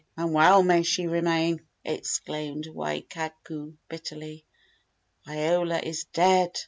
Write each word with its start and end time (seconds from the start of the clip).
"And 0.17 0.33
well 0.33 0.63
may 0.63 0.81
she 0.81 1.05
remain!" 1.05 1.61
exclaimed 1.85 2.65
Waikuku 2.65 3.75
bitterly. 3.87 4.45
"Iola 5.27 5.77
is 5.77 6.05
dead! 6.05 6.57